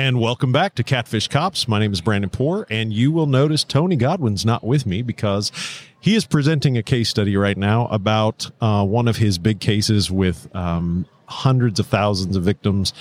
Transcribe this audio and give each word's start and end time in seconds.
And 0.00 0.18
welcome 0.18 0.50
back 0.50 0.76
to 0.76 0.82
Catfish 0.82 1.28
Cops. 1.28 1.68
My 1.68 1.78
name 1.78 1.92
is 1.92 2.00
Brandon 2.00 2.30
Poor, 2.30 2.66
and 2.70 2.90
you 2.90 3.12
will 3.12 3.26
notice 3.26 3.64
Tony 3.64 3.96
Godwin's 3.96 4.46
not 4.46 4.64
with 4.64 4.86
me 4.86 5.02
because 5.02 5.52
he 6.00 6.14
is 6.14 6.24
presenting 6.24 6.78
a 6.78 6.82
case 6.82 7.10
study 7.10 7.36
right 7.36 7.58
now 7.58 7.86
about 7.88 8.50
uh, 8.62 8.82
one 8.82 9.08
of 9.08 9.18
his 9.18 9.36
big 9.36 9.60
cases 9.60 10.10
with 10.10 10.48
um, 10.56 11.04
hundreds 11.26 11.78
of 11.78 11.86
thousands 11.86 12.34
of 12.34 12.42
victims. 12.42 12.94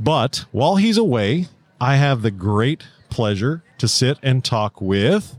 But 0.00 0.44
while 0.50 0.74
he's 0.74 0.98
away, 0.98 1.46
I 1.80 1.94
have 1.94 2.22
the 2.22 2.32
great 2.32 2.82
pleasure 3.10 3.62
to 3.78 3.86
sit 3.86 4.18
and 4.20 4.44
talk 4.44 4.80
with. 4.80 5.36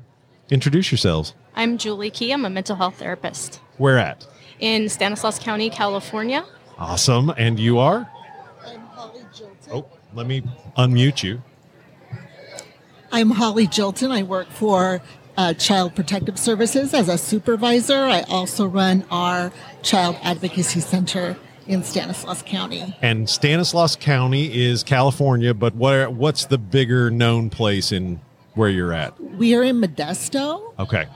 Introduce 0.49 0.93
yourselves. 0.93 1.33
I'm 1.58 1.77
Julie 1.77 2.09
Key. 2.09 2.31
I'm 2.31 2.45
a 2.45 2.49
mental 2.49 2.77
health 2.77 2.99
therapist 2.99 3.59
Where 3.77 3.97
at? 3.97 4.25
in 4.59 4.88
Stanislaus 4.88 5.39
County, 5.39 5.69
California. 5.69 6.45
Awesome. 6.77 7.33
And 7.38 7.59
you 7.59 7.80
are? 7.80 8.09
I'm 8.66 8.80
Holly 8.80 9.25
Jilton. 9.33 9.73
Oh, 9.73 9.86
let 10.14 10.28
me 10.28 10.42
unmute 10.78 11.23
you. 11.23 11.42
I'm 13.12 13.31
Holly 13.31 13.67
Jilton. 13.67 14.12
I 14.12 14.23
work 14.23 14.48
for 14.48 15.02
uh, 15.38 15.54
Child 15.54 15.95
Protective 15.95 16.40
Services 16.40 16.94
as 16.94 17.09
a 17.09 17.17
supervisor. 17.17 18.04
I 18.06 18.22
also 18.23 18.66
run 18.66 19.06
our 19.12 19.52
Child 19.82 20.17
Advocacy 20.22 20.80
Center 20.80 21.38
in 21.67 21.84
Stanislaus 21.84 22.42
County. 22.42 22.95
And 23.02 23.30
Stanislaus 23.30 23.95
County 23.95 24.66
is 24.66 24.84
California, 24.84 25.54
but 25.54 25.76
what 25.76 26.14
what's 26.14 26.45
the 26.45 26.58
bigger 26.58 27.12
known 27.12 27.50
place 27.50 27.92
in 27.92 28.20
where 28.56 28.70
you're 28.70 28.94
at? 28.94 29.20
We 29.36 29.56
are 29.56 29.64
in 29.64 29.82
Modesto. 29.82 30.73
Okay. 30.80 31.08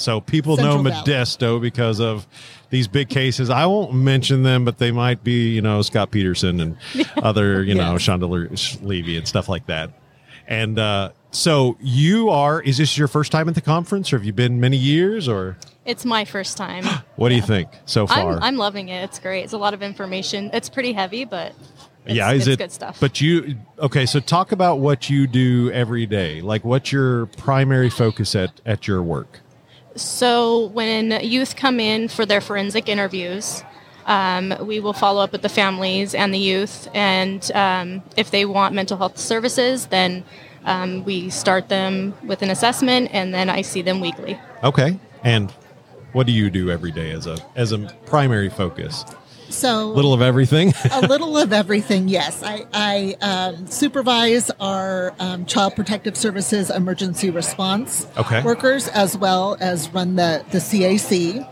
So 0.00 0.20
people 0.20 0.56
Central 0.56 0.82
know 0.82 0.90
Valley. 0.90 1.04
Modesto 1.04 1.60
because 1.60 2.00
of 2.00 2.26
these 2.70 2.88
big 2.88 3.08
cases. 3.08 3.50
I 3.50 3.66
won't 3.66 3.92
mention 3.92 4.42
them, 4.42 4.64
but 4.64 4.78
they 4.78 4.90
might 4.92 5.22
be, 5.22 5.50
you 5.50 5.60
know, 5.60 5.82
Scott 5.82 6.10
Peterson 6.10 6.60
and 6.60 6.76
other, 7.16 7.62
you 7.62 7.74
know, 7.74 7.92
Yes. 7.92 8.02
Chandra 8.02 8.28
Levy 8.28 9.16
and 9.16 9.28
stuff 9.28 9.48
like 9.48 9.66
that. 9.66 9.90
And 10.46 10.78
uh, 10.78 11.10
so 11.30 11.76
you 11.80 12.30
are, 12.30 12.60
is 12.62 12.78
this 12.78 12.96
your 12.96 13.08
first 13.08 13.30
time 13.30 13.48
at 13.48 13.54
the 13.54 13.60
conference 13.60 14.12
or 14.12 14.16
have 14.18 14.24
you 14.24 14.32
been 14.32 14.58
many 14.58 14.76
years 14.76 15.28
or 15.28 15.56
It's 15.84 16.04
my 16.04 16.24
first 16.24 16.56
time. 16.56 16.84
what 17.16 17.28
do 17.28 17.34
you 17.34 17.42
think 17.42 17.68
so 17.84 18.06
far? 18.06 18.36
I'm, 18.36 18.42
I'm 18.42 18.56
loving 18.56 18.88
it. 18.88 19.04
It's 19.04 19.18
great. 19.18 19.44
It's 19.44 19.52
a 19.52 19.58
lot 19.58 19.74
of 19.74 19.82
information. 19.82 20.50
It's 20.52 20.68
pretty 20.68 20.92
heavy, 20.92 21.24
but 21.24 21.52
it's, 22.06 22.14
yeah, 22.14 22.30
is 22.32 22.48
it's 22.48 22.54
it 22.54 22.58
good 22.58 22.72
stuff. 22.72 22.98
But 22.98 23.20
you 23.20 23.56
okay? 23.78 24.06
So 24.06 24.18
talk 24.18 24.52
about 24.52 24.78
what 24.78 25.10
you 25.10 25.26
do 25.26 25.70
every 25.72 26.06
day. 26.06 26.40
Like, 26.40 26.64
what's 26.64 26.90
your 26.90 27.26
primary 27.26 27.90
focus 27.90 28.34
at 28.34 28.60
at 28.64 28.88
your 28.88 29.02
work? 29.02 29.40
So 29.96 30.66
when 30.68 31.10
youth 31.22 31.56
come 31.56 31.80
in 31.80 32.08
for 32.08 32.24
their 32.24 32.40
forensic 32.40 32.88
interviews, 32.88 33.62
um, 34.06 34.54
we 34.62 34.80
will 34.80 34.92
follow 34.92 35.22
up 35.22 35.32
with 35.32 35.42
the 35.42 35.48
families 35.48 36.14
and 36.14 36.32
the 36.32 36.38
youth, 36.38 36.88
and 36.94 37.50
um, 37.52 38.02
if 38.16 38.30
they 38.30 38.44
want 38.44 38.74
mental 38.74 38.96
health 38.96 39.18
services, 39.18 39.86
then 39.86 40.24
um, 40.64 41.04
we 41.04 41.30
start 41.30 41.68
them 41.68 42.14
with 42.24 42.42
an 42.42 42.50
assessment, 42.50 43.10
and 43.12 43.32
then 43.32 43.48
I 43.48 43.62
see 43.62 43.82
them 43.82 44.00
weekly. 44.00 44.38
Okay, 44.64 44.98
and 45.22 45.50
what 46.12 46.26
do 46.26 46.32
you 46.32 46.50
do 46.50 46.70
every 46.70 46.90
day 46.90 47.10
as 47.12 47.26
a 47.26 47.38
as 47.56 47.72
a 47.72 47.78
primary 48.06 48.48
focus? 48.48 49.04
So 49.50 49.84
a 49.90 49.92
Little 49.92 50.12
of 50.14 50.22
everything. 50.22 50.72
a 50.92 51.06
little 51.06 51.36
of 51.36 51.52
everything. 51.52 52.08
Yes, 52.08 52.42
I, 52.42 52.66
I 52.72 53.16
um, 53.20 53.66
supervise 53.66 54.50
our 54.60 55.12
um, 55.18 55.44
Child 55.46 55.74
Protective 55.76 56.16
Services 56.16 56.70
emergency 56.70 57.30
response 57.30 58.06
Okay. 58.16 58.42
workers 58.42 58.88
as 58.88 59.16
well 59.16 59.56
as 59.60 59.88
run 59.92 60.16
the 60.16 60.44
the 60.50 60.58
CAC, 60.58 61.46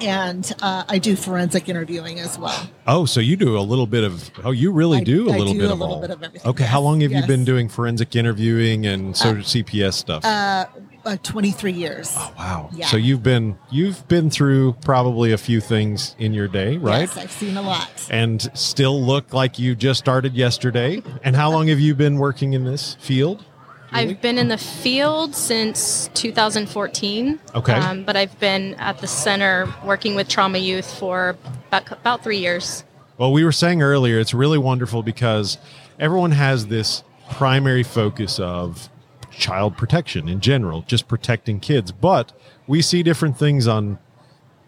and 0.00 0.52
uh, 0.62 0.84
I 0.88 0.98
do 0.98 1.16
forensic 1.16 1.68
interviewing 1.68 2.18
as 2.20 2.38
well. 2.38 2.68
oh, 2.86 3.04
so 3.04 3.20
you 3.20 3.36
do 3.36 3.58
a 3.58 3.60
little 3.60 3.86
bit 3.86 4.04
of. 4.04 4.30
Oh, 4.44 4.50
you 4.50 4.72
really 4.72 4.98
I- 4.98 5.04
do 5.04 5.28
a 5.28 5.32
I 5.32 5.38
little 5.38 5.52
do 5.52 5.60
bit 5.60 5.68
a 5.70 5.72
of 5.72 5.78
little 5.78 5.94
all. 5.96 6.00
bit 6.00 6.10
of 6.10 6.22
everything, 6.22 6.50
Okay, 6.50 6.64
how 6.64 6.80
long 6.80 7.00
have 7.00 7.12
you 7.12 7.26
been 7.26 7.44
doing 7.44 7.68
forensic 7.68 8.14
interviewing 8.16 8.86
and 8.86 9.16
sort 9.16 9.38
of 9.38 9.44
CPS 9.44 9.94
stuff? 9.94 10.24
Uh, 10.24 10.66
uh, 11.04 11.16
Twenty 11.22 11.52
three 11.52 11.72
years. 11.72 12.12
Oh, 12.16 12.34
wow. 12.36 12.70
yeah. 12.72 12.86
So 12.86 12.96
you've 12.98 13.22
been 13.22 13.56
you've 13.70 14.06
been 14.08 14.28
through 14.30 14.74
probably 14.84 15.32
a 15.32 15.38
few 15.38 15.60
things 15.60 16.14
in 16.18 16.34
your 16.34 16.48
day, 16.48 16.76
right? 16.76 17.00
Yes, 17.08 17.16
I've 17.16 17.32
seen 17.32 17.56
a 17.56 17.62
lot. 17.62 17.88
and 18.10 18.42
still 18.54 19.00
look 19.02 19.32
like 19.32 19.58
you 19.58 19.74
just 19.74 20.00
started 20.00 20.34
yesterday. 20.34 21.02
And 21.22 21.34
how 21.36 21.50
long 21.50 21.68
have 21.68 21.80
you 21.80 21.94
been 21.94 22.18
working 22.18 22.52
in 22.52 22.64
this 22.64 22.96
field? 23.00 23.44
I've 23.92 24.20
been 24.20 24.38
in 24.38 24.48
the 24.48 24.58
field 24.58 25.34
since 25.34 26.10
2014. 26.14 27.40
Okay. 27.54 27.72
Um, 27.72 28.04
but 28.04 28.16
I've 28.16 28.38
been 28.38 28.74
at 28.74 28.98
the 28.98 29.06
center 29.06 29.72
working 29.84 30.14
with 30.14 30.28
trauma 30.28 30.58
youth 30.58 30.98
for 30.98 31.36
about, 31.68 31.90
about 31.92 32.22
three 32.22 32.38
years. 32.38 32.84
Well, 33.16 33.32
we 33.32 33.44
were 33.44 33.52
saying 33.52 33.82
earlier, 33.82 34.18
it's 34.18 34.34
really 34.34 34.58
wonderful 34.58 35.02
because 35.02 35.58
everyone 35.98 36.32
has 36.32 36.66
this 36.68 37.02
primary 37.30 37.82
focus 37.82 38.38
of 38.38 38.88
child 39.30 39.76
protection 39.76 40.28
in 40.28 40.40
general, 40.40 40.82
just 40.82 41.08
protecting 41.08 41.60
kids. 41.60 41.92
But 41.92 42.32
we 42.66 42.82
see 42.82 43.02
different 43.02 43.38
things 43.38 43.66
on 43.66 43.98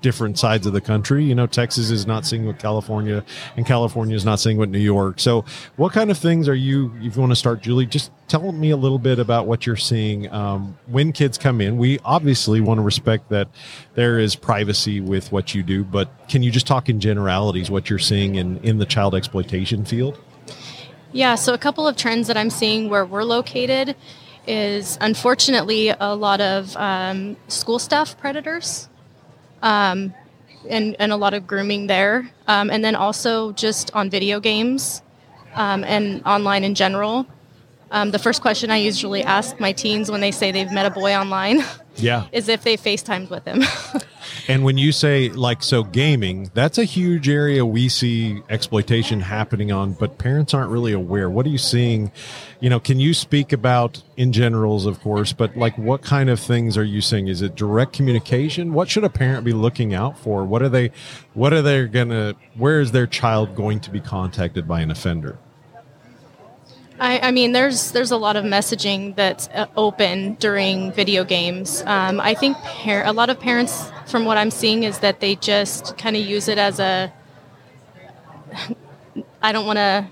different 0.00 0.38
sides 0.38 0.66
of 0.66 0.72
the 0.72 0.80
country. 0.80 1.24
You 1.24 1.34
know, 1.34 1.46
Texas 1.46 1.90
is 1.90 2.06
not 2.06 2.24
seeing 2.24 2.46
what 2.46 2.58
California, 2.58 3.24
and 3.56 3.66
California 3.66 4.16
is 4.16 4.24
not 4.24 4.40
seeing 4.40 4.56
what 4.56 4.68
New 4.68 4.78
York. 4.78 5.20
So, 5.20 5.44
what 5.76 5.92
kind 5.92 6.10
of 6.10 6.18
things 6.18 6.48
are 6.48 6.54
you? 6.54 6.92
If 7.00 7.16
you 7.16 7.20
want 7.20 7.32
to 7.32 7.36
start, 7.36 7.62
Julie, 7.62 7.86
just 7.86 8.10
tell 8.28 8.52
me 8.52 8.70
a 8.70 8.76
little 8.76 8.98
bit 8.98 9.18
about 9.18 9.46
what 9.46 9.66
you're 9.66 9.76
seeing 9.76 10.30
um, 10.32 10.76
when 10.86 11.12
kids 11.12 11.36
come 11.38 11.60
in. 11.60 11.78
We 11.78 11.98
obviously 12.04 12.60
want 12.60 12.78
to 12.78 12.82
respect 12.82 13.28
that 13.30 13.48
there 13.94 14.18
is 14.18 14.34
privacy 14.34 15.00
with 15.00 15.32
what 15.32 15.54
you 15.54 15.62
do, 15.62 15.84
but 15.84 16.10
can 16.28 16.42
you 16.42 16.50
just 16.50 16.66
talk 16.66 16.88
in 16.88 17.00
generalities 17.00 17.70
what 17.70 17.90
you're 17.90 17.98
seeing 17.98 18.36
in 18.36 18.58
in 18.58 18.78
the 18.78 18.86
child 18.86 19.14
exploitation 19.14 19.84
field? 19.84 20.18
Yeah, 21.12 21.34
so 21.34 21.54
a 21.54 21.58
couple 21.58 21.88
of 21.88 21.96
trends 21.96 22.28
that 22.28 22.36
I'm 22.36 22.50
seeing 22.50 22.88
where 22.88 23.04
we're 23.04 23.24
located 23.24 23.96
is 24.46 24.96
unfortunately 25.00 25.88
a 25.88 26.14
lot 26.14 26.40
of 26.40 26.76
um, 26.76 27.36
school 27.48 27.78
staff 27.78 28.16
predators 28.16 28.88
um, 29.62 30.14
and, 30.68 30.96
and 30.98 31.12
a 31.12 31.16
lot 31.16 31.34
of 31.34 31.46
grooming 31.46 31.86
there. 31.86 32.30
Um, 32.46 32.70
and 32.70 32.84
then 32.84 32.94
also 32.94 33.52
just 33.52 33.94
on 33.94 34.10
video 34.10 34.40
games 34.40 35.02
um, 35.54 35.84
and 35.84 36.22
online 36.24 36.64
in 36.64 36.74
general. 36.74 37.26
Um, 37.90 38.10
the 38.10 38.18
first 38.18 38.40
question 38.40 38.70
I 38.70 38.76
usually 38.76 39.22
ask 39.22 39.58
my 39.58 39.72
teens 39.72 40.10
when 40.10 40.20
they 40.20 40.30
say 40.30 40.52
they've 40.52 40.70
met 40.70 40.86
a 40.86 40.90
boy 40.90 41.14
online 41.14 41.64
Yeah. 41.96 42.26
is 42.32 42.48
if 42.48 42.62
they 42.62 42.76
FaceTimed 42.76 43.30
with 43.30 43.44
him. 43.44 43.62
And 44.48 44.64
when 44.64 44.78
you 44.78 44.92
say 44.92 45.28
like 45.28 45.62
so 45.62 45.84
gaming, 45.84 46.50
that's 46.54 46.78
a 46.78 46.84
huge 46.84 47.28
area 47.28 47.64
we 47.64 47.88
see 47.88 48.42
exploitation 48.48 49.20
happening 49.20 49.70
on, 49.70 49.92
but 49.92 50.18
parents 50.18 50.54
aren't 50.54 50.70
really 50.70 50.92
aware. 50.92 51.30
What 51.30 51.46
are 51.46 51.50
you 51.50 51.58
seeing? 51.58 52.10
You 52.60 52.70
know, 52.70 52.80
can 52.80 53.00
you 53.00 53.14
speak 53.14 53.52
about 53.52 54.02
in 54.16 54.32
generals, 54.32 54.86
of 54.86 55.00
course, 55.00 55.32
but 55.32 55.56
like 55.56 55.76
what 55.78 56.02
kind 56.02 56.30
of 56.30 56.40
things 56.40 56.76
are 56.76 56.84
you 56.84 57.00
seeing? 57.00 57.28
Is 57.28 57.42
it 57.42 57.54
direct 57.54 57.92
communication? 57.92 58.72
What 58.72 58.88
should 58.88 59.04
a 59.04 59.10
parent 59.10 59.44
be 59.44 59.52
looking 59.52 59.94
out 59.94 60.18
for? 60.18 60.44
What 60.44 60.62
are 60.62 60.68
they 60.68 60.90
what 61.34 61.52
are 61.52 61.62
they 61.62 61.86
gonna 61.86 62.34
where 62.54 62.80
is 62.80 62.92
their 62.92 63.06
child 63.06 63.54
going 63.54 63.80
to 63.80 63.90
be 63.90 64.00
contacted 64.00 64.66
by 64.66 64.80
an 64.80 64.90
offender? 64.90 65.38
I, 67.00 67.18
I 67.20 67.30
mean, 67.30 67.52
there's 67.52 67.92
there's 67.92 68.10
a 68.10 68.16
lot 68.18 68.36
of 68.36 68.44
messaging 68.44 69.16
that's 69.16 69.48
uh, 69.48 69.66
open 69.74 70.34
during 70.34 70.92
video 70.92 71.24
games. 71.24 71.82
Um, 71.86 72.20
I 72.20 72.34
think 72.34 72.58
par- 72.58 73.06
a 73.06 73.12
lot 73.12 73.30
of 73.30 73.40
parents, 73.40 73.90
from 74.06 74.26
what 74.26 74.36
I'm 74.36 74.50
seeing, 74.50 74.82
is 74.82 74.98
that 74.98 75.20
they 75.20 75.34
just 75.34 75.96
kind 75.96 76.14
of 76.14 76.22
use 76.22 76.46
it 76.46 76.58
as 76.58 76.78
a 76.78 77.10
I 79.42 79.52
don't 79.52 79.64
want 79.64 79.78
to 79.78 80.06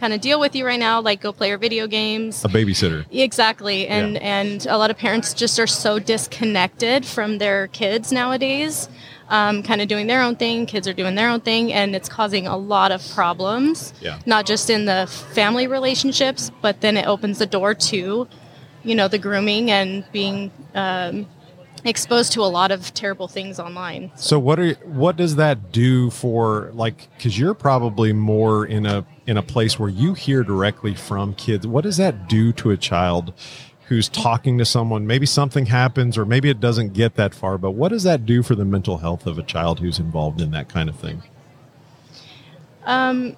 kind 0.00 0.12
of 0.14 0.20
deal 0.20 0.40
with 0.40 0.56
you 0.56 0.64
right 0.66 0.80
now. 0.80 1.00
Like, 1.00 1.20
go 1.20 1.30
play 1.32 1.48
your 1.48 1.58
video 1.58 1.86
games. 1.86 2.42
A 2.44 2.48
babysitter. 2.48 3.04
Exactly, 3.12 3.86
and 3.86 4.14
Yeah. 4.14 4.20
and 4.40 4.66
a 4.66 4.78
lot 4.78 4.90
of 4.90 4.96
parents 4.96 5.34
just 5.34 5.58
are 5.60 5.66
so 5.66 5.98
disconnected 5.98 7.04
from 7.06 7.38
their 7.38 7.66
kids 7.68 8.10
nowadays. 8.12 8.88
um, 9.32 9.62
kind 9.62 9.80
of 9.80 9.86
doing 9.86 10.08
their 10.08 10.22
own 10.22 10.34
thing. 10.34 10.66
Kids 10.66 10.88
are 10.88 10.92
doing 10.92 11.14
their 11.14 11.28
own 11.28 11.40
thing, 11.40 11.72
and 11.72 11.94
it's 11.94 12.08
causing 12.08 12.48
a 12.48 12.56
lot 12.56 12.90
of 12.90 13.00
problems. 13.14 13.94
Yeah. 14.00 14.18
Not 14.26 14.44
just 14.44 14.68
in 14.70 14.86
the 14.86 15.06
family 15.06 15.68
relationships, 15.68 16.50
but 16.60 16.80
then 16.80 16.96
it 16.96 17.06
opens 17.06 17.38
the 17.38 17.46
door 17.46 17.72
to, 17.90 18.26
you 18.82 18.94
know, 18.96 19.06
the 19.06 19.18
grooming 19.18 19.70
and 19.70 20.02
being 20.10 20.50
um, 20.74 21.26
exposed 21.84 22.32
to 22.32 22.40
a 22.42 22.46
lot 22.46 22.70
of 22.70 22.92
terrible 22.94 23.28
things 23.28 23.58
online. 23.58 24.10
So 24.16 24.38
what 24.38 24.58
are 24.58 24.74
what 24.84 25.16
does 25.16 25.36
that 25.36 25.72
do 25.72 26.10
for 26.10 26.70
like 26.74 27.08
cuz 27.18 27.38
you're 27.38 27.54
probably 27.54 28.12
more 28.12 28.66
in 28.66 28.86
a 28.86 29.06
in 29.26 29.36
a 29.36 29.42
place 29.42 29.78
where 29.78 29.88
you 29.88 30.14
hear 30.14 30.42
directly 30.42 30.94
from 30.94 31.34
kids. 31.34 31.66
What 31.66 31.84
does 31.84 31.96
that 31.98 32.28
do 32.28 32.52
to 32.54 32.70
a 32.70 32.76
child 32.76 33.32
who's 33.86 34.08
talking 34.08 34.58
to 34.58 34.64
someone? 34.64 35.06
Maybe 35.06 35.26
something 35.26 35.66
happens 35.66 36.18
or 36.18 36.24
maybe 36.24 36.50
it 36.50 36.60
doesn't 36.60 36.92
get 36.92 37.16
that 37.16 37.34
far, 37.34 37.58
but 37.58 37.72
what 37.72 37.88
does 37.90 38.02
that 38.04 38.26
do 38.26 38.42
for 38.42 38.54
the 38.54 38.64
mental 38.64 38.98
health 38.98 39.26
of 39.26 39.38
a 39.38 39.42
child 39.42 39.80
who's 39.80 39.98
involved 39.98 40.40
in 40.40 40.50
that 40.50 40.68
kind 40.68 40.88
of 40.88 40.96
thing? 40.96 41.22
Um 42.84 43.36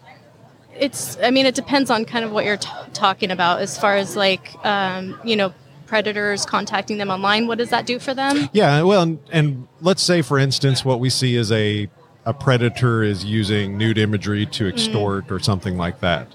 it's, 0.75 1.19
I 1.23 1.31
mean, 1.31 1.47
it 1.47 1.55
depends 1.55 1.91
on 1.91 2.05
kind 2.05 2.25
of 2.25 2.33
what 2.33 2.45
you're 2.45 2.57
t- 2.57 2.69
talking 2.95 3.31
about 3.31 3.61
as 3.61 3.79
far 3.79 3.97
as 3.97 4.17
like, 4.17 4.55
um, 4.65 5.19
you 5.23 5.37
know, 5.37 5.53
predators 5.93 6.47
contacting 6.47 6.97
them 6.97 7.11
online. 7.11 7.47
What 7.47 7.59
does 7.59 7.69
that 7.69 7.85
do 7.85 7.99
for 7.99 8.15
them? 8.15 8.49
Yeah, 8.55 8.81
well, 8.81 9.03
and, 9.03 9.19
and 9.31 9.69
let's 9.83 10.03
say, 10.03 10.23
for 10.23 10.39
instance, 10.39 10.87
what 10.87 11.01
we 11.01 11.11
see 11.11 11.37
is 11.37 11.53
a 11.53 11.87
a 12.25 12.33
predator 12.33 13.03
is 13.03 13.27
using 13.27 13.77
nude 13.77 13.99
imagery 13.99 14.47
to 14.47 14.67
extort 14.67 15.31
or 15.31 15.39
something 15.39 15.77
like 15.77 16.01
that. 16.01 16.29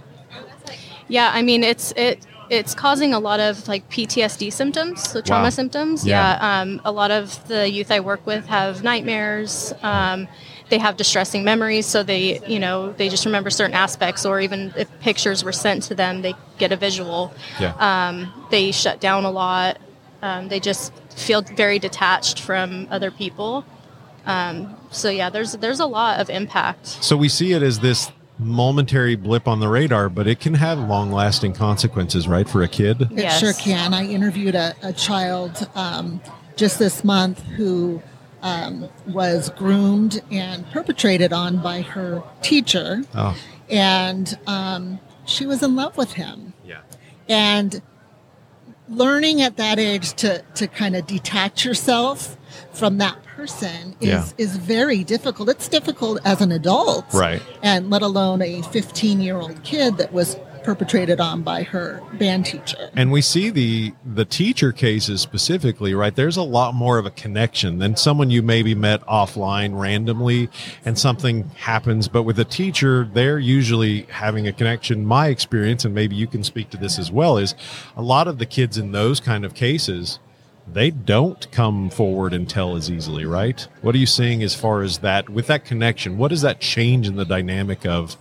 Yeah, 1.07 1.31
I 1.33 1.41
mean, 1.41 1.63
it's 1.63 1.91
it 1.93 2.23
it's 2.51 2.75
causing 2.75 3.15
a 3.15 3.19
lot 3.19 3.39
of 3.39 3.67
like 3.67 3.89
PTSD 3.89 4.53
symptoms, 4.53 5.09
so 5.09 5.21
trauma 5.21 5.45
Wow. 5.45 5.49
symptoms. 5.49 6.05
Yeah. 6.05 6.37
Yeah, 6.37 6.61
um, 6.61 6.79
a 6.85 6.91
lot 6.91 7.09
of 7.09 7.47
the 7.47 7.67
youth 7.67 7.89
I 7.91 7.99
work 8.01 8.27
with 8.27 8.45
have 8.45 8.83
nightmares. 8.83 9.73
Um, 9.81 10.27
they 10.69 10.77
have 10.77 10.97
distressing 10.97 11.43
memories, 11.43 11.87
so 11.87 12.03
they 12.03 12.41
you 12.45 12.59
know 12.59 12.91
they 12.91 13.09
just 13.09 13.25
remember 13.25 13.49
certain 13.49 13.73
aspects, 13.73 14.23
or 14.23 14.39
even 14.39 14.71
if 14.77 14.87
pictures 14.99 15.43
were 15.43 15.51
sent 15.51 15.81
to 15.89 15.95
them, 15.95 16.21
they 16.21 16.35
get 16.57 16.71
a 16.71 16.75
visual. 16.75 17.33
Yeah. 17.59 17.73
Um, 17.79 18.33
they 18.51 18.71
shut 18.71 18.99
down 18.99 19.25
a 19.25 19.31
lot. 19.31 19.77
Um, 20.21 20.47
they 20.49 20.59
just 20.59 20.91
feel 21.15 21.41
very 21.41 21.79
detached 21.79 22.39
from 22.41 22.87
other 22.91 23.11
people. 23.11 23.65
Um, 24.25 24.75
so 24.91 25.09
yeah, 25.09 25.29
there's 25.29 25.53
there's 25.53 25.79
a 25.79 25.85
lot 25.85 26.19
of 26.19 26.29
impact. 26.29 26.87
So 26.87 27.15
we 27.15 27.29
see 27.29 27.53
it 27.53 27.61
as 27.63 27.79
this 27.79 28.11
momentary 28.39 29.15
blip 29.15 29.47
on 29.47 29.59
the 29.59 29.67
radar, 29.67 30.09
but 30.09 30.27
it 30.27 30.39
can 30.39 30.53
have 30.55 30.77
long 30.79 31.11
lasting 31.11 31.53
consequences, 31.53 32.27
right, 32.27 32.47
for 32.47 32.61
a 32.61 32.67
kid? 32.67 33.01
It 33.03 33.11
Yes. 33.13 33.39
sure 33.39 33.53
can. 33.53 33.93
I 33.93 34.05
interviewed 34.07 34.53
a, 34.55 34.75
a 34.83 34.93
child 34.93 35.67
um, 35.75 36.21
just 36.55 36.77
this 36.77 37.03
month 37.03 37.41
who 37.41 38.01
um, 38.43 38.87
was 39.07 39.49
groomed 39.57 40.21
and 40.31 40.69
perpetrated 40.71 41.33
on 41.33 41.61
by 41.63 41.81
her 41.81 42.21
teacher, 42.43 43.01
Oh, 43.15 43.35
and 43.69 44.37
um, 44.45 44.99
she 45.27 45.45
was 45.45 45.61
in 45.61 45.75
love 45.75 45.95
with 45.97 46.13
him. 46.13 46.53
yeah. 46.65 46.81
And 47.29 47.81
learning 48.89 49.41
at 49.41 49.57
that 49.57 49.77
age 49.79 50.13
to, 50.13 50.41
to 50.55 50.67
kind 50.67 50.95
of 50.95 51.05
detach 51.05 51.65
yourself 51.65 52.37
from 52.73 52.97
that 52.99 53.21
person 53.23 53.95
is, 53.99 54.07
Yeah. 54.07 54.25
is 54.37 54.55
very 54.55 55.03
difficult. 55.03 55.49
It's 55.49 55.67
difficult 55.67 56.19
as 56.23 56.39
an 56.41 56.51
adult. 56.53 57.05
Right. 57.13 57.41
And 57.61 57.89
let 57.89 58.01
alone 58.01 58.41
a 58.41 58.61
15 58.61 59.19
year 59.19 59.35
old 59.37 59.61
kid 59.63 59.97
that 59.97 60.13
was 60.13 60.37
perpetrated 60.67 61.21
on 61.21 61.43
by 61.43 61.63
her 61.63 62.03
band 62.19 62.45
teacher. 62.45 62.89
And 62.93 63.09
we 63.09 63.21
see 63.21 63.49
the 63.49 63.93
the 64.05 64.25
teacher 64.25 64.73
cases 64.73 65.21
specifically, 65.21 65.93
right? 65.93 66.13
There's 66.13 66.35
a 66.35 66.43
lot 66.43 66.75
more 66.75 66.97
of 66.97 67.05
a 67.05 67.09
connection 67.09 67.79
than 67.79 67.95
someone 67.95 68.29
you 68.31 68.41
maybe 68.41 68.75
met 68.75 68.99
offline 69.05 69.79
randomly 69.79 70.49
and 70.83 70.99
something 70.99 71.47
happens. 71.51 72.09
But 72.09 72.23
with 72.23 72.37
a 72.37 72.43
teacher, 72.43 73.09
they're 73.13 73.39
usually 73.39 74.01
having 74.09 74.45
a 74.45 74.51
connection. 74.51 75.05
My 75.05 75.29
experience, 75.29 75.85
and 75.85 75.95
maybe 75.95 76.17
you 76.17 76.27
can 76.27 76.43
speak 76.43 76.69
to 76.71 76.77
this 76.77 76.99
as 76.99 77.13
well, 77.13 77.37
is 77.37 77.55
a 77.95 78.01
lot 78.01 78.27
of 78.27 78.37
the 78.37 78.45
kids 78.45 78.77
in 78.77 78.91
those 78.91 79.21
kind 79.21 79.45
of 79.45 79.53
cases, 79.53 80.19
they 80.67 80.91
don't 80.91 81.49
come 81.49 81.89
forward 81.89 82.33
and 82.33 82.49
tell 82.49 82.75
as 82.75 82.91
easily, 82.91 83.23
right? 83.23 83.65
What 83.81 83.95
are 83.95 83.99
you 83.99 84.05
seeing 84.05 84.43
as 84.43 84.53
far 84.53 84.81
as 84.81 84.97
that 84.97 85.29
with 85.29 85.47
that 85.47 85.63
connection? 85.63 86.17
What 86.17 86.27
does 86.27 86.41
that 86.41 86.59
change 86.59 87.07
in 87.07 87.15
the 87.15 87.23
dynamic 87.23 87.85
of 87.85 88.17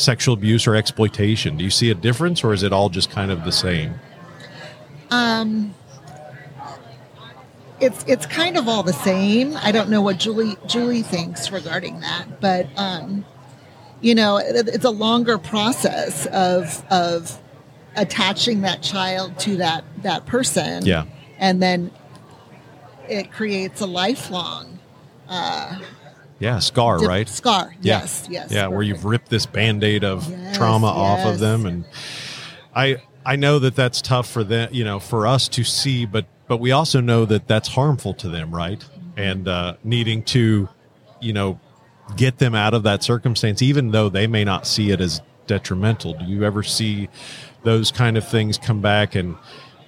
sexual 0.00 0.34
abuse 0.34 0.66
or 0.66 0.74
exploitation? 0.74 1.56
Do 1.56 1.64
you 1.64 1.70
see 1.70 1.90
a 1.90 1.94
difference 1.94 2.42
or 2.42 2.52
is 2.52 2.62
it 2.62 2.72
all 2.72 2.88
just 2.88 3.10
kind 3.10 3.30
of 3.30 3.44
the 3.44 3.52
same? 3.52 3.94
Um, 5.10 5.74
it's 7.80 8.04
it's 8.06 8.26
kind 8.26 8.56
of 8.56 8.68
all 8.68 8.82
the 8.82 8.92
same. 8.92 9.56
I 9.56 9.72
don't 9.72 9.90
know 9.90 10.02
what 10.02 10.18
Julie 10.18 10.56
Julie 10.66 11.02
thinks 11.02 11.50
regarding 11.50 12.00
that, 12.00 12.40
but 12.40 12.68
um, 12.76 13.24
you 14.00 14.14
know, 14.14 14.36
it, 14.36 14.68
it's 14.68 14.84
a 14.84 14.90
longer 14.90 15.38
process 15.38 16.26
of 16.26 16.84
of 16.90 17.40
attaching 17.96 18.60
that 18.62 18.82
child 18.82 19.38
to 19.40 19.56
that 19.56 19.84
that 20.02 20.26
person. 20.26 20.84
Yeah. 20.84 21.04
and 21.38 21.62
then 21.62 21.90
it 23.08 23.32
creates 23.32 23.80
a 23.80 23.86
lifelong 23.86 24.78
Yeah, 26.40 26.58
scar, 26.58 26.98
dip- 26.98 27.08
right? 27.08 27.28
Scar. 27.28 27.74
Yeah. 27.82 28.00
Yes. 28.00 28.26
Yes. 28.28 28.50
Yeah, 28.50 28.66
where 28.66 28.82
you've 28.82 29.04
ripped 29.04 29.28
this 29.28 29.46
band-aid 29.46 30.02
of 30.02 30.28
Yes, 30.28 30.56
trauma 30.56 30.86
off 30.88 31.24
of 31.26 31.38
them 31.38 31.66
and 31.66 31.84
I 32.74 32.96
I 33.24 33.36
know 33.36 33.58
that 33.58 33.76
that's 33.76 34.00
tough 34.00 34.28
for 34.28 34.42
them, 34.42 34.70
you 34.72 34.82
know, 34.82 34.98
for 34.98 35.26
us 35.26 35.46
to 35.48 35.62
see, 35.64 36.06
but 36.06 36.26
but 36.48 36.56
we 36.56 36.72
also 36.72 37.00
know 37.00 37.24
that 37.26 37.46
that's 37.46 37.68
harmful 37.68 38.14
to 38.14 38.28
them, 38.28 38.50
right? 38.54 38.82
And 39.16 39.46
uh 39.46 39.74
needing 39.84 40.22
to, 40.24 40.68
you 41.20 41.32
know, 41.32 41.60
get 42.16 42.38
them 42.38 42.54
out 42.54 42.74
of 42.74 42.82
that 42.84 43.04
circumstance 43.04 43.62
even 43.62 43.90
though 43.92 44.08
they 44.08 44.26
may 44.26 44.42
not 44.42 44.66
see 44.66 44.90
it 44.90 45.00
as 45.00 45.20
detrimental. 45.46 46.14
Do 46.14 46.24
you 46.24 46.44
ever 46.44 46.62
see 46.62 47.08
those 47.62 47.90
kind 47.92 48.16
of 48.16 48.26
things 48.26 48.56
come 48.56 48.80
back 48.80 49.14
and 49.14 49.36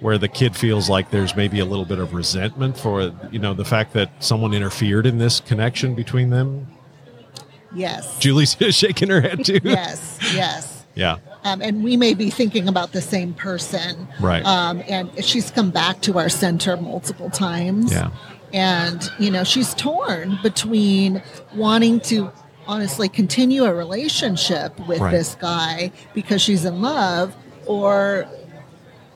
where 0.03 0.17
the 0.19 0.27
kid 0.27 0.55
feels 0.55 0.89
like 0.89 1.09
there's 1.09 1.35
maybe 1.35 1.59
a 1.59 1.65
little 1.65 1.85
bit 1.85 1.97
of 1.97 2.13
resentment 2.13 2.77
for 2.77 3.11
you 3.31 3.39
know 3.39 3.53
the 3.55 3.65
fact 3.65 3.93
that 3.93 4.11
someone 4.23 4.53
interfered 4.53 5.05
in 5.07 5.17
this 5.17 5.39
connection 5.39 5.95
between 5.95 6.29
them 6.29 6.67
Yes. 7.75 8.19
Julie's 8.19 8.55
shaking 8.69 9.09
her 9.09 9.19
head 9.21 9.43
too. 9.43 9.59
yes. 9.63 10.19
Yes. 10.33 10.85
Yeah. 10.95 11.17
Um, 11.43 11.59
and 11.61 11.83
we 11.83 11.97
may 11.97 12.13
be 12.13 12.29
thinking 12.29 12.67
about 12.67 12.91
the 12.91 13.01
same 13.01 13.33
person. 13.33 14.07
Right. 14.21 14.45
Um, 14.45 14.83
and 14.87 15.09
she's 15.25 15.49
come 15.49 15.71
back 15.71 15.99
to 16.01 16.19
our 16.19 16.29
center 16.29 16.77
multiple 16.77 17.31
times. 17.31 17.91
Yeah. 17.91 18.11
And, 18.53 19.11
you 19.17 19.31
know, 19.31 19.43
she's 19.43 19.73
torn 19.73 20.37
between 20.43 21.23
wanting 21.55 21.99
to 22.01 22.31
honestly 22.67 23.09
continue 23.09 23.63
a 23.63 23.73
relationship 23.73 24.79
with 24.87 24.99
Right. 24.99 25.09
this 25.11 25.33
guy 25.33 25.91
because 26.13 26.43
she's 26.43 26.63
in 26.65 26.79
love 26.83 27.35
or 27.65 28.27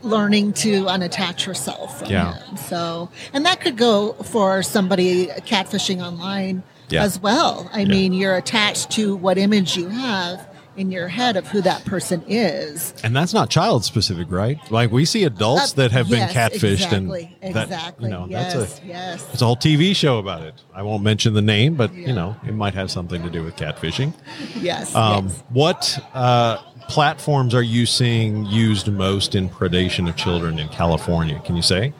learning 0.02 0.54
to 0.54 0.86
unattach 0.86 1.44
herself 1.44 2.00
from 2.00 2.10
Yeah. 2.10 2.36
him. 2.36 2.58
So, 2.58 3.10
and 3.34 3.46
that 3.46 3.62
could 3.62 3.78
go 3.78 4.14
for 4.14 4.64
somebody 4.64 5.28
catfishing 5.28 6.02
online 6.06 6.64
Yeah. 6.90 7.04
as 7.04 7.20
well. 7.22 7.70
I 7.74 7.80
Yeah. 7.82 7.88
mean, 7.88 8.14
you're 8.14 8.36
attached 8.38 8.92
to 8.92 9.16
what 9.16 9.38
image 9.38 9.76
you 9.76 9.90
have 9.90 10.48
in 10.78 10.92
your 10.92 11.08
head 11.08 11.36
of 11.36 11.48
who 11.48 11.60
that 11.60 11.84
person 11.86 12.22
is. 12.28 12.94
And 13.04 13.16
that's 13.16 13.34
not 13.34 13.50
child 13.50 13.84
specific, 13.84 14.28
right? 14.32 14.60
Like 14.70 14.92
we 14.92 15.06
see 15.06 15.24
adults 15.24 15.74
Uh, 15.74 15.78
that 15.78 15.92
have 15.92 16.08
yes, 16.08 16.20
been 16.32 16.38
catfished 16.38 16.74
exactly, 16.86 17.36
and 17.42 17.56
that, 17.56 17.64
exactly. 17.64 18.06
you 18.06 18.12
know, 18.16 18.28
yes, 18.30 18.54
that's 18.54 18.80
a 18.80 18.86
yes. 18.88 19.26
it's 19.34 19.42
a 19.42 19.46
whole 19.46 19.56
TV 19.56 19.96
show 19.96 20.20
about 20.20 20.44
it. 20.44 20.54
I 20.76 20.84
won't 20.84 21.02
mention 21.02 21.34
the 21.34 21.42
name, 21.42 21.74
but 21.74 21.92
Yeah. 21.96 22.08
you 22.10 22.14
know, 22.14 22.36
it 22.48 22.54
might 22.54 22.76
have 22.76 22.92
something 22.92 23.24
to 23.24 23.30
do 23.32 23.44
with 23.44 23.56
catfishing. 23.56 24.14
Yes. 24.62 24.94
Um, 24.94 25.30
yes. 25.30 25.44
What 25.50 26.00
uh, 26.14 26.58
platforms 26.88 27.54
are 27.54 27.64
you 27.64 27.86
seeing 27.86 28.46
used 28.46 28.92
most 28.92 29.36
in 29.36 29.50
predation 29.50 30.08
of 30.10 30.16
children 30.16 30.60
in 30.60 30.70
California? 30.70 31.42
Can 31.46 31.56
you 31.56 31.62
say? 31.62 31.94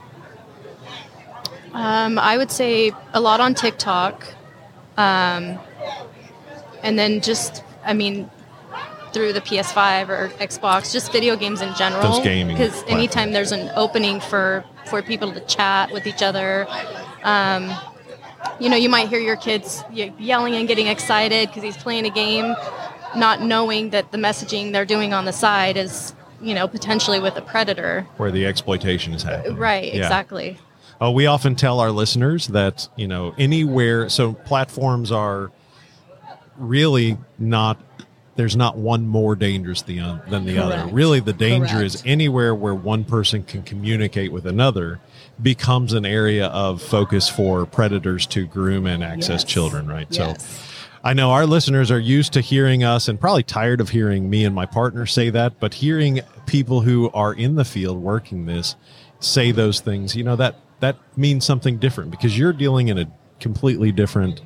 Um, 1.74 2.18
I 2.18 2.38
would 2.38 2.52
say 2.52 2.92
a 3.14 3.22
lot 3.22 3.40
on 3.40 3.54
TikTok, 3.54 4.26
um, 4.98 5.60
and 6.82 6.98
then 6.98 7.22
just, 7.22 7.64
I 7.86 7.94
mean, 7.94 8.30
through 9.14 9.34
the 9.34 9.42
PS5 9.42 10.10
or 10.10 10.30
Xbox, 10.40 10.92
just 10.92 11.12
video 11.12 11.36
games 11.36 11.62
in 11.62 11.74
general. 11.76 12.02
Those 12.02 12.24
gaming 12.24 12.58
Because 12.58 12.84
anytime 12.88 13.32
there's 13.32 13.52
an 13.52 13.72
opening 13.76 14.20
for 14.20 14.64
for 14.90 15.02
people 15.02 15.34
to 15.34 15.40
chat 15.42 15.92
with 15.92 16.08
each 16.08 16.24
other, 16.24 16.66
um, 17.24 17.72
you 18.60 18.70
know, 18.70 18.76
you 18.76 18.90
might 18.90 19.10
hear 19.10 19.20
your 19.20 19.36
kids 19.36 19.84
yelling 19.92 20.56
and 20.56 20.68
getting 20.68 20.88
excited 20.88 21.48
because 21.50 21.64
he's 21.64 21.78
playing 21.78 22.06
a 22.06 22.10
game, 22.10 22.56
not 23.18 23.42
knowing 23.42 23.90
that 23.92 24.12
the 24.12 24.18
messaging 24.18 24.72
they're 24.72 24.86
doing 24.86 25.14
on 25.14 25.26
the 25.26 25.34
side 25.34 25.78
is, 25.78 26.14
you 26.42 26.54
know, 26.54 26.68
potentially 26.68 27.20
with 27.20 27.36
a 27.36 27.42
predator. 27.42 28.08
Where 28.18 28.32
the 28.32 28.46
exploitation 28.46 29.14
is 29.14 29.24
happening. 29.24 29.58
Right. 29.58 29.94
Yeah. 29.94 30.04
Exactly. 30.04 30.58
Uh, 31.02 31.12
we 31.12 31.28
often 31.28 31.56
tell 31.56 31.80
our 31.80 31.92
listeners 31.92 32.48
that 32.48 32.88
you 32.96 33.08
know 33.08 33.36
anywhere. 33.38 34.10
So 34.10 34.34
platforms 34.34 35.12
are 35.12 35.52
really 36.58 37.18
not 37.38 37.78
there's 38.36 38.56
not 38.56 38.78
one 38.78 39.08
more 39.08 39.36
dangerous 39.36 39.82
than 39.82 40.46
the 40.46 40.60
other. 40.60 40.88
Really, 40.94 41.20
the 41.20 41.34
danger 41.34 41.84
is 41.84 42.04
anywhere 42.06 42.54
where 42.54 42.76
one 42.76 43.04
person 43.04 43.44
can 43.44 43.64
communicate 43.64 44.32
with 44.32 44.46
another 44.46 45.00
becomes 45.42 45.94
an 45.94 46.06
area 46.06 46.46
of 46.48 46.82
focus 46.82 47.28
for 47.28 47.66
predators 47.66 48.28
to 48.28 48.46
groom 48.46 48.86
and 48.86 49.04
access 49.04 49.42
Yes. 49.42 49.44
children, 49.44 49.88
right? 49.88 50.08
Yes. 50.12 50.46
So 50.46 50.77
I 51.08 51.14
know 51.14 51.32
our 51.32 51.46
listeners 51.46 51.90
are 51.90 52.02
used 52.02 52.34
to 52.34 52.42
hearing 52.42 52.84
us 52.84 53.08
and 53.08 53.18
probably 53.18 53.44
tired 53.44 53.80
of 53.80 53.88
hearing 53.88 54.30
me 54.30 54.44
and 54.44 54.54
my 54.54 54.66
partner 54.66 55.06
say 55.06 55.30
that, 55.30 55.58
but 55.58 55.76
hearing 55.76 56.20
people 56.48 56.82
who 56.82 57.10
are 57.12 57.34
in 57.34 57.56
the 57.56 57.64
field 57.64 57.98
working 58.00 58.46
this 58.46 58.76
say 59.22 59.54
those 59.54 59.80
things, 59.80 60.18
you 60.18 60.26
know, 60.26 60.36
that 60.36 60.58
that 60.82 60.98
means 61.18 61.46
something 61.46 61.78
different 61.78 62.12
because 62.12 62.38
you're 62.38 62.52
dealing 62.52 62.90
in 62.90 62.98
a 62.98 63.10
completely 63.40 63.94
different 63.94 64.42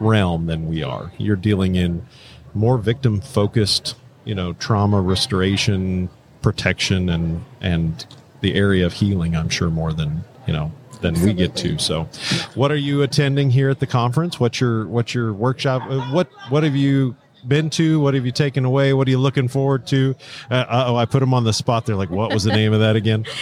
realm 0.00 0.46
than 0.46 0.66
we 0.66 0.82
are. 0.82 1.12
You're 1.18 1.36
dealing 1.36 1.74
in 1.74 2.06
more 2.54 2.78
victim 2.78 3.20
focused, 3.20 3.94
you 4.24 4.34
know, 4.34 4.54
trauma 4.54 5.02
restoration, 5.02 6.08
protection 6.40 7.10
and 7.10 7.44
and 7.60 8.06
the 8.40 8.54
area 8.54 8.86
of 8.86 8.94
healing, 8.94 9.36
I'm 9.36 9.50
sure 9.50 9.68
more 9.68 9.92
than, 9.92 10.24
you 10.46 10.54
know, 10.54 10.72
than 11.14 11.22
we 11.24 11.32
get 11.32 11.54
to. 11.56 11.78
So, 11.78 12.08
what 12.54 12.70
are 12.70 12.76
you 12.76 13.02
attending 13.02 13.50
here 13.50 13.70
at 13.70 13.80
the 13.80 13.86
conference? 13.86 14.38
What's 14.40 14.60
your 14.60 14.86
what's 14.86 15.14
your 15.14 15.32
workshop? 15.32 15.82
Uh, 15.88 16.00
What 16.12 16.28
what 16.48 16.62
have 16.64 16.76
you 16.76 17.16
been 17.46 17.70
to? 17.70 18.00
What 18.00 18.14
have 18.14 18.26
you 18.26 18.32
taken 18.32 18.64
away? 18.64 18.92
What 18.92 19.06
are 19.06 19.10
you 19.10 19.18
looking 19.18 19.46
forward 19.46 19.86
to? 19.88 20.16
Uh, 20.50 20.64
oh, 20.68 20.96
I 20.96 21.04
put 21.04 21.20
them 21.20 21.32
on 21.32 21.44
the 21.44 21.52
spot. 21.52 21.86
They're 21.86 21.94
like, 21.94 22.10
what 22.10 22.32
was 22.32 22.42
the 22.42 22.50
name 22.52 22.72
of 22.72 22.80
that 22.80 22.96
again? 22.96 23.24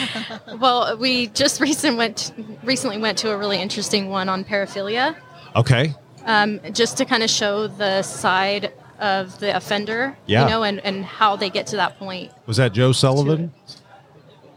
Well, 0.59 0.97
we 0.99 1.27
just 1.29 1.61
recent 1.61 1.97
went 1.97 2.33
recently 2.63 2.99
went 2.99 3.19
to 3.19 3.31
a 3.31 3.37
really 3.37 3.61
interesting 3.61 4.09
one 4.09 4.29
on 4.29 4.45
paraphilia, 4.45 5.17
Okay, 5.57 5.93
um, 6.27 6.61
just 6.73 6.97
to 6.99 7.05
kind 7.05 7.23
of 7.25 7.31
show 7.31 7.67
the 7.67 8.03
side 8.03 8.73
of 9.01 9.39
the 9.41 9.57
offender, 9.57 10.17
Yeah. 10.27 10.45
you 10.45 10.51
know, 10.51 10.63
and, 10.63 10.79
and 10.81 11.05
how 11.05 11.35
they 11.35 11.51
get 11.51 11.67
to 11.69 11.77
that 11.77 11.99
point. 11.99 12.31
was 12.47 12.57
that 12.59 12.73
Joe 12.73 12.93
Sullivan? 12.93 13.53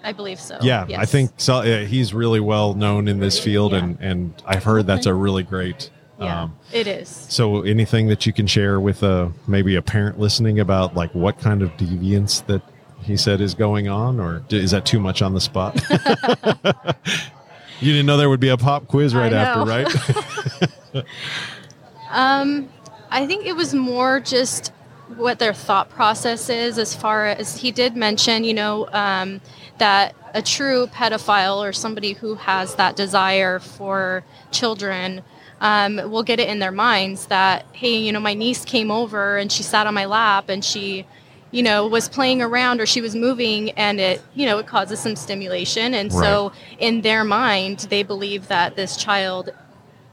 I 0.08 0.14
believe 0.14 0.40
so. 0.40 0.58
Yeah, 0.62 0.86
I 0.98 1.06
think 1.06 1.32
so. 1.36 1.64
Yeah, 1.64 1.82
he's 1.82 2.14
really 2.14 2.40
well 2.40 2.74
known 2.74 3.10
in 3.10 3.20
this 3.20 3.38
field, 3.38 3.74
Yeah. 3.74 3.80
and 3.80 3.98
and 4.00 4.44
I've 4.46 4.64
heard 4.64 4.88
that's 4.88 5.06
a 5.06 5.14
really 5.14 5.44
great. 5.44 5.90
Yeah, 6.18 6.44
Um, 6.44 6.56
it 6.72 6.88
is. 6.88 7.10
so, 7.10 7.64
anything 7.64 8.08
that 8.08 8.26
you 8.26 8.32
can 8.32 8.48
share 8.48 8.80
with 8.80 9.04
uh, 9.04 9.28
maybe 9.48 9.76
a 9.76 9.82
parent 9.82 10.18
listening 10.18 10.62
about 10.62 10.96
like 10.96 11.14
what 11.14 11.40
kind 11.40 11.62
of 11.62 11.72
deviance 11.76 12.46
that 12.48 12.62
he 13.04 13.18
said 13.18 13.42
is 13.42 13.54
going 13.54 13.90
on, 13.90 14.22
or 14.22 14.44
is 14.50 14.72
that 14.72 14.86
too 14.86 15.02
much 15.02 15.22
on 15.22 15.34
the 15.34 15.42
spot? 15.42 15.76
you 17.82 17.92
didn't 17.92 18.06
know 18.06 18.16
there 18.16 18.30
would 18.30 18.40
be 18.40 18.48
a 18.48 18.58
pop 18.58 18.88
quiz 18.88 19.14
right 19.14 19.34
after, 19.34 19.66
right? 19.66 21.04
I 23.10 23.26
think 23.26 23.46
it 23.46 23.58
was 23.58 23.74
more 23.74 24.22
just 24.22 24.72
what 25.16 25.40
their 25.40 25.54
thought 25.54 25.90
process 25.90 26.50
is 26.50 26.78
as 26.78 26.96
far 26.96 27.28
as 27.28 27.58
he 27.58 27.72
did 27.72 27.96
mention, 27.96 28.44
you 28.44 28.54
know, 28.54 28.88
um, 28.92 29.42
that 29.78 30.16
a 30.34 30.42
true 30.42 30.88
pedophile 30.88 31.58
or 31.58 31.72
somebody 31.72 32.14
who 32.14 32.36
has 32.36 32.76
that 32.76 32.96
desire 32.96 33.60
for 33.60 34.24
children 34.52 35.22
um, 35.62 35.96
will 36.12 36.24
get 36.24 36.40
it 36.40 36.50
in 36.50 36.60
their 36.60 36.72
minds 36.72 37.28
that, 37.28 37.66
hey, 37.74 37.98
you 37.98 38.12
know, 38.12 38.20
my 38.20 38.34
niece 38.34 38.66
came 38.66 38.92
over 38.92 39.38
and 39.38 39.52
she 39.52 39.64
sat 39.64 39.88
on 39.88 39.94
my 39.94 40.06
lap 40.06 40.50
and 40.50 40.64
she, 40.64 41.08
you 41.52 41.64
know, 41.64 41.88
was 41.88 42.10
playing 42.10 42.42
around 42.42 42.82
or 42.82 42.86
she 42.86 43.02
was 43.02 43.16
moving 43.16 43.72
and 43.72 44.00
it, 44.00 44.22
you 44.36 44.46
know, 44.46 44.58
it 44.60 44.68
causes 44.68 45.00
some 45.00 45.16
stimulation. 45.16 45.94
And 45.94 46.12
so 46.12 46.52
in 46.78 47.02
their 47.02 47.24
mind, 47.24 47.88
they 47.90 48.04
believe 48.04 48.50
that 48.50 48.76
this 48.76 48.98
child 48.98 49.50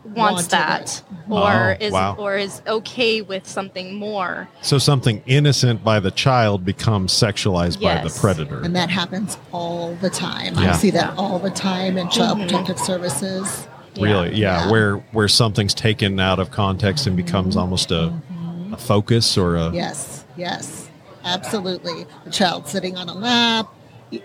wants 0.04 0.49
that 0.49 1.02
or 1.30 1.76
Oh, 1.80 1.84
is 1.84 1.92
wow. 1.92 2.14
or 2.18 2.37
is 2.37 2.61
okay 2.66 3.23
with 3.23 3.49
something 3.49 3.94
more. 3.94 4.49
so 4.61 4.76
something 4.78 5.23
innocent 5.26 5.82
by 5.82 5.99
the 6.00 6.11
child 6.11 6.64
becomes 6.64 7.12
sexualized 7.12 7.80
by 7.80 8.02
the 8.02 8.11
predator. 8.20 8.61
And 8.61 8.76
that 8.76 8.90
happens 8.90 9.38
all 9.52 9.94
the 10.02 10.11
time. 10.11 10.54
Yeah. 10.58 10.73
I 10.73 10.76
see 10.76 10.90
that 10.90 11.16
all 11.16 11.38
the 11.38 11.50
time 11.50 11.96
in 11.96 12.08
child 12.11 12.38
Mhm. 12.38 12.42
protective 12.42 12.78
services. 12.78 13.66
really 14.00 14.34
yeah, 14.34 14.64
Yeah. 14.64 14.70
where 14.73 14.96
where 15.12 15.28
something's 15.28 15.73
taken 15.73 16.18
out 16.20 16.38
of 16.40 16.50
context 16.50 17.06
and 17.06 17.16
becomes 17.16 17.56
almost 17.56 17.90
a, 17.92 18.12
a 18.73 18.76
focus 18.76 19.38
or 19.38 19.54
a 19.56 19.70
Yes, 19.73 20.25
yes, 20.37 20.88
absolutely. 21.25 22.04
A 22.26 22.30
child 22.30 22.66
sitting 22.68 22.96
on 22.96 23.08
a 23.08 23.14
lap, 23.14 23.68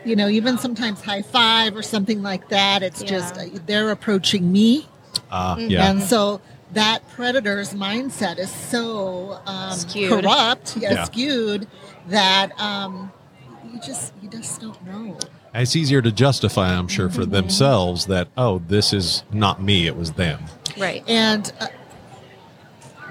you 0.03 0.15
know, 0.15 0.27
even 0.27 0.57
sometimes 0.57 1.01
high 1.01 1.21
five 1.21 1.75
or 1.75 1.81
something 1.83 2.21
like 2.23 2.49
that. 2.49 2.81
It's 2.83 3.01
just 3.03 3.35
Yeah. 3.35 3.43
uh, 3.43 3.59
they're 3.65 3.91
approaching 3.91 4.51
me. 4.51 4.87
Uh, 5.31 5.55
Mm-hmm. 5.55 5.69
yeah 5.71 5.89
And 5.89 6.01
so 6.03 6.41
that 6.73 6.99
predator's 7.15 7.73
mindset 7.73 8.37
is 8.39 8.51
so 8.51 9.39
um, 9.45 9.73
Skewed. 9.73 10.23
corrupt, 10.23 10.77
yeah, 10.77 10.93
Yeah. 10.93 11.03
skewed, 11.05 11.67
that 12.07 12.51
um, 12.59 13.11
you 13.71 13.79
just 13.79 14.13
you 14.21 14.29
just 14.29 14.59
don't 14.61 14.83
know. 14.85 15.17
it's 15.53 15.75
easier 15.75 16.01
to 16.01 16.11
justify 16.11 16.73
i'm 16.77 16.87
sure 16.87 17.07
Mm-hmm. 17.07 17.15
for 17.21 17.25
themselves 17.25 18.05
that 18.05 18.27
oh 18.37 18.59
this 18.67 18.93
is 18.93 19.23
not 19.31 19.61
me 19.61 19.87
it 19.87 19.95
was 19.95 20.13
them 20.13 20.43
Right. 20.77 21.03
And 21.07 21.51
uh, 21.59 21.67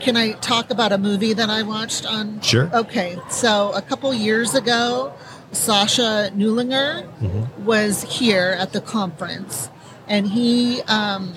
can 0.01 0.17
I 0.17 0.33
talk 0.33 0.71
about 0.71 0.93
a 0.93 0.99
movie 0.99 1.33
that 1.35 1.51
I 1.51 1.63
watched 1.63 2.07
on? 2.07 2.41
Sure. 2.41 2.71
Okay, 2.73 3.19
so 3.29 3.73
a 3.75 3.83
couple 3.83 4.15
years 4.15 4.55
ago, 4.55 5.13
Sasha 5.53 6.31
Neulinger 6.35 7.05
Mm-hmm. 7.21 7.65
was 7.65 8.05
here 8.05 8.57
at 8.59 8.73
the 8.73 8.81
conference, 8.81 9.69
and 10.07 10.27
he 10.29 10.81
um, 10.83 11.35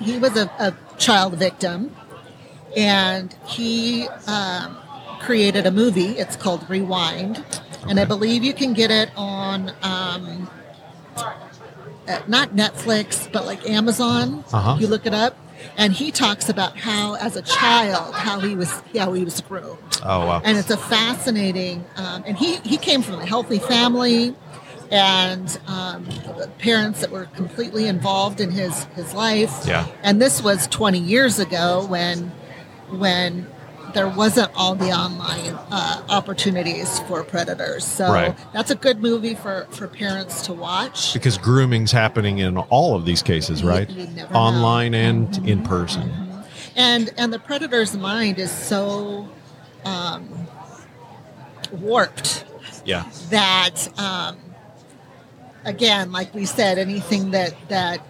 he 0.00 0.18
was 0.18 0.36
a, 0.36 0.46
a 0.58 0.74
child 0.98 1.34
victim, 1.34 1.94
and 2.76 3.34
he 3.46 4.08
um, 4.26 4.76
created 5.20 5.66
a 5.66 5.70
movie. 5.70 6.18
It's 6.18 6.36
called 6.36 6.68
Rewind, 6.68 7.44
and 7.88 8.00
I 8.00 8.04
believe 8.04 8.42
you 8.42 8.54
can 8.54 8.72
get 8.72 8.90
it 8.90 9.10
on. 9.16 9.72
Um, 9.82 10.50
uh, 12.08 12.20
not 12.26 12.50
Netflix, 12.50 13.30
but 13.30 13.46
like 13.46 13.68
Amazon. 13.68 14.44
Uh-huh. 14.52 14.76
You 14.80 14.88
look 14.88 15.06
it 15.06 15.14
up, 15.14 15.36
and 15.76 15.92
he 15.92 16.10
talks 16.10 16.48
about 16.48 16.76
how, 16.76 17.14
as 17.14 17.36
a 17.36 17.42
child, 17.42 18.14
how 18.14 18.40
he 18.40 18.54
was 18.56 18.82
how 18.96 19.12
he 19.12 19.24
was 19.24 19.40
groomed, 19.40 19.78
oh 20.04 20.26
wow 20.26 20.42
and 20.44 20.58
it's 20.58 20.70
a 20.70 20.76
fascinating. 20.76 21.84
Um, 21.96 22.24
and 22.26 22.36
he 22.36 22.56
he 22.56 22.76
came 22.76 23.02
from 23.02 23.20
a 23.20 23.26
healthy 23.26 23.58
family, 23.58 24.34
and 24.90 25.60
um, 25.66 26.06
parents 26.58 27.00
that 27.00 27.10
were 27.10 27.26
completely 27.26 27.86
involved 27.86 28.40
in 28.40 28.50
his 28.50 28.84
his 28.96 29.14
life. 29.14 29.64
Yeah. 29.66 29.86
And 30.02 30.20
this 30.20 30.42
was 30.42 30.66
20 30.68 30.98
years 30.98 31.38
ago 31.38 31.86
when 31.86 32.32
when 32.90 33.46
there 33.94 34.08
wasn't 34.08 34.50
all 34.54 34.76
the 34.76 34.90
online 34.92 35.54
uh, 35.72 36.02
opportunities 36.08 37.00
for 37.00 37.24
predators. 37.24 37.84
So 37.84 38.12
Right. 38.12 38.36
that's 38.52 38.70
a 38.70 38.76
good 38.76 39.00
movie 39.00 39.34
for 39.34 39.66
for 39.70 39.88
parents 39.88 40.42
to 40.46 40.52
watch. 40.52 41.12
because 41.12 41.36
grooming's 41.38 41.90
happening 41.92 42.38
in 42.38 42.56
all 42.56 42.94
of 42.94 43.04
these 43.04 43.22
cases 43.22 43.62
right 43.64 43.88
you 43.90 44.06
never 44.08 44.32
online 44.34 44.94
and 44.94 45.48
in 45.48 45.62
person 45.64 46.08
and 46.76 47.10
and 47.16 47.32
the 47.32 47.38
predator's 47.38 47.96
mind 47.96 48.38
is 48.38 48.50
so 48.52 49.28
um, 49.84 50.28
warped 51.72 52.44
yeah 52.84 53.04
that 53.30 53.88
um, 53.98 54.36
again 55.64 56.12
like 56.12 56.32
we 56.34 56.44
said 56.44 56.78
anything 56.78 57.30
that 57.30 57.54
that 57.68 58.00